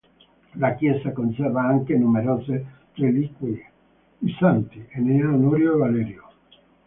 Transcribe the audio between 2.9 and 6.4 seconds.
reliquie di santi: Enea, Onorio e Valerio.